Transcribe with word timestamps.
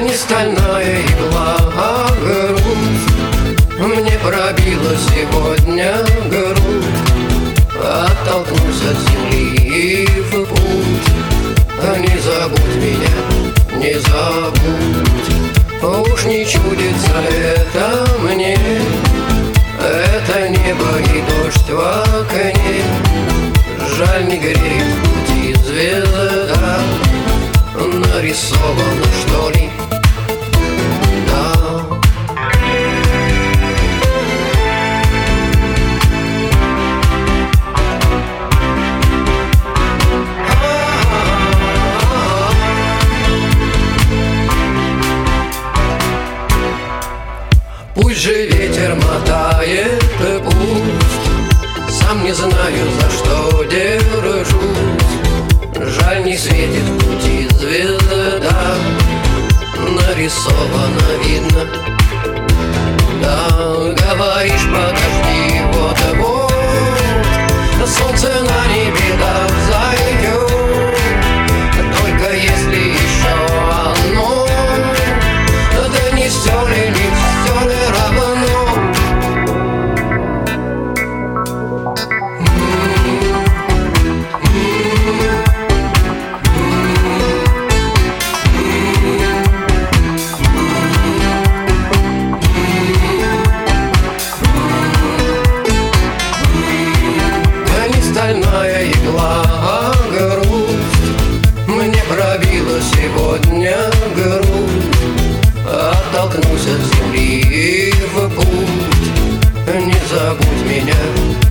не 0.00 0.12
стальная 0.12 1.00
игла, 1.00 1.56
а 1.76 2.10
грудь. 2.20 2.58
Мне 3.78 4.12
пробила 4.22 4.94
сегодня 5.08 5.94
грудь. 6.28 6.84
Оттолкнусь 7.82 8.82
от 8.90 8.98
земли 9.10 9.56
и 9.56 10.06
в 10.06 10.44
путь. 10.44 11.08
А 11.82 11.96
Не 11.98 12.18
забудь 12.18 12.76
меня, 12.76 13.16
не 13.76 13.94
забудь. 14.00 15.32
Уж 16.12 16.24
не 16.24 16.44
чудится 16.44 17.22
это 17.30 18.06
мне. 18.22 18.58
Это 19.78 20.48
небо 20.48 20.98
и 21.14 21.22
дождь 21.30 21.70
в 21.70 21.78
окне. 21.78 22.82
Жаль, 23.96 24.26
не 24.26 24.38
греет 24.38 24.96
пути 25.02 25.35
не 52.26 52.32
знаю, 52.32 52.90
за 53.00 53.10
что 53.10 53.64
держусь. 53.64 54.48
Жаль, 55.80 56.24
не 56.24 56.36
светит 56.36 56.84
пути 56.98 57.48
звезда. 57.56 58.74
Нарисовано 59.78 61.22
видно 61.22 61.95
Не 109.86 109.94
забудь 110.08 110.64
меня, 110.68 110.96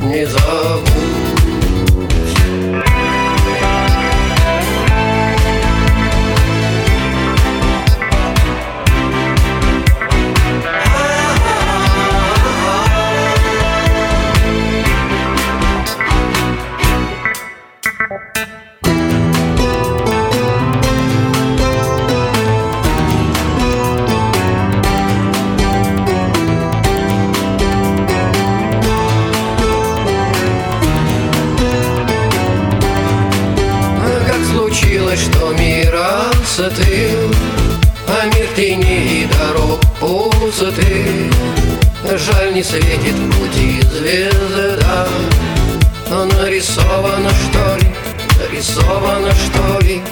не 0.00 0.24
забудь 0.24 1.21
случилось, 34.72 35.20
что 35.20 35.52
мир 35.52 35.94
остыл 35.94 37.30
А 38.08 38.26
мир 38.26 38.46
тени 38.56 39.22
и 39.22 39.26
дорог 39.26 39.80
пустоты 40.00 41.30
Жаль, 42.04 42.54
не 42.54 42.62
светит 42.62 43.14
пути 43.32 43.80
звезда 43.82 45.08
Нарисовано, 46.10 47.30
что 47.30 47.76
ли, 47.76 47.86
нарисовано, 48.38 49.32
что 49.32 49.84
ли 49.84 50.02